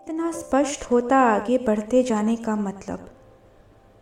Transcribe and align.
इतना 0.00 0.30
स्पष्ट 0.32 0.84
होता 0.90 1.16
आगे 1.16 1.58
बढ़ते 1.58 2.02
जाने 2.02 2.36
का 2.36 2.56
मतलब। 2.56 3.10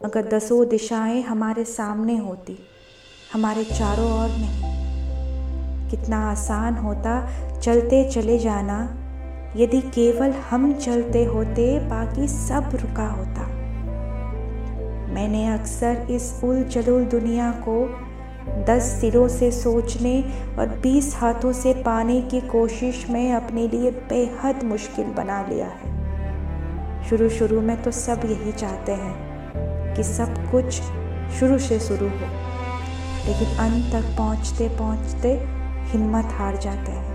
अगर 0.04 0.28
दसों 0.28 0.68
दिशाएँ 0.68 1.22
हमारे 1.22 1.64
सामने 1.64 2.16
होती, 2.16 2.58
हमारे 3.32 3.64
चारों 3.64 4.12
ओर 4.12 4.28
नहीं। 4.28 5.90
कितना 5.90 6.30
आसान 6.30 6.74
होता 6.74 7.30
चलते 7.58 8.10
चले 8.10 8.38
जाना, 8.38 8.82
यदि 9.56 9.80
केवल 9.80 10.30
हम 10.30 10.74
चलते 10.74 11.24
होते, 11.24 11.88
बाकी 11.88 12.28
सब 12.28 12.70
रुका 12.74 13.08
होता। 13.08 13.46
मैंने 15.14 15.48
अक्सर 15.48 16.06
इस 16.10 16.40
उल 16.44 16.64
जलुल 16.64 17.04
दुनिया 17.04 17.50
को 17.52 18.07
दस 18.64 18.82
सिरों 19.00 19.28
से 19.28 19.50
सोचने 19.52 20.20
और 20.58 20.68
बीस 20.82 21.14
हाथों 21.16 21.52
से 21.52 21.72
पाने 21.74 22.20
की 22.22 22.40
कोशिश 22.40 23.04
में 23.10 23.32
अपने 23.32 23.68
लिए 23.68 23.90
बेहद 23.90 24.62
मुश्किल 24.64 25.04
बना 25.04 25.40
लिया 25.42 25.66
है। 25.66 25.96
शुरू 27.08 27.28
शुरू 27.28 27.60
में 27.60 27.82
तो 27.82 27.90
सब 27.90 28.20
यही 28.24 28.52
चाहते 28.52 28.92
हैं 28.92 29.94
कि 29.96 30.02
सब 30.04 30.50
कुछ 30.50 30.80
शुरू 31.38 31.58
से 31.58 31.78
शुरू 31.80 32.08
हो, 32.08 32.26
लेकिन 33.26 33.56
अंत 33.58 33.92
तक 33.92 34.16
पहुँचते 34.18 34.68
पहुँचते 34.68 35.32
हिम्मत 35.90 36.28
हार 36.32 36.56
जाते 36.56 36.92
हैं। 36.92 37.06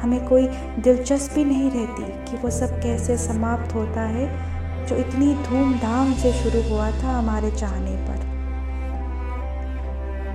हमें 0.00 0.28
कोई 0.28 0.46
दिलचस्पी 0.78 1.44
नहीं 1.44 1.70
रहती 1.70 2.30
कि 2.30 2.36
वो 2.36 2.50
सब 2.50 2.80
कैसे 2.80 3.16
समाप्त 3.18 3.74
होता 3.74 4.02
है 4.08 4.86
जो 4.86 4.96
इतनी 4.96 5.34
धूमधाम 5.34 6.12
से 6.14 6.32
शुरू 6.32 6.62
हुआ 6.70 6.90
था 6.90 7.18
हमारे 7.18 7.50
चाहने 7.50 7.96
पर। 7.96 8.31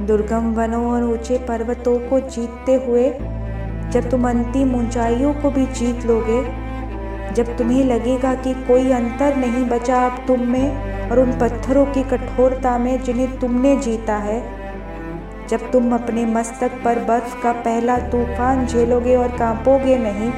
दुर्गम 0.02 0.54
वनों 0.54 0.86
और 0.86 1.04
ऊँचे 1.04 1.38
पर्वतों 1.38 1.98
को 2.00 2.20
जीतते 2.20 2.76
हुए, 2.86 3.10
जब 3.92 4.10
तुम 4.12 4.30
अंतिम 4.30 4.76
ऊंचाइयों 4.76 5.34
को 5.34 5.52
भी 5.52 5.66
जीत 5.66 6.05
लोगे, 6.05 6.41
जब 7.34 7.58
तुम्हें 7.58 7.84
लगेगा 7.85 8.34
कि 8.36 8.54
कोई 8.68 8.91
अंतर 8.91 9.36
नहीं 9.36 9.66
बचा 9.66 10.05
अब 10.05 10.24
तुम 10.27 10.48
में 10.48 11.10
और 11.10 11.20
उन 11.20 11.32
पत्थरों 11.40 11.86
की 11.86 12.04
कठोरता 12.04 12.77
में 12.77 13.04
जिन्हें 13.04 13.40
तुमने 13.40 13.76
जीता 13.77 14.18
है, 14.18 14.40
जब 15.48 15.71
तुम 15.71 15.94
अपने 15.96 16.26
मस्तक 16.26 16.82
पर 16.86 17.04
बर्फ़ 17.05 17.41
का 17.43 17.52
पहला 17.52 17.98
तूफ़ान 18.10 18.66
झेलोगे 18.66 19.16
और 19.16 19.38
कांपोगे 19.38 19.98
नहीं, 19.98 20.32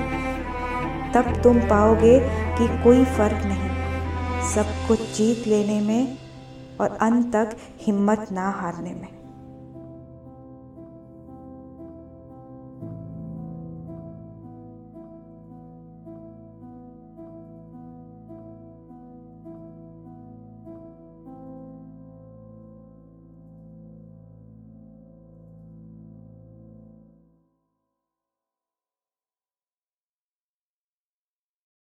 तब 1.14 1.42
तुम 1.44 1.59
पाओगे 1.59 2.20
कि 2.58 2.67
कोई 2.83 3.05
फ़र्क 3.08 3.45
नहीं। 3.45 3.70
सब 4.53 4.73
कुछ 4.88 5.00
जीत 5.17 5.48
लेने 5.48 5.80
में 5.81 6.17
और 6.81 6.98
अंत 7.02 7.31
तक 7.36 7.55
हिम्मत 7.81 8.28
ना 8.31 8.50
हारने 8.52 8.94
में। 8.94 9.19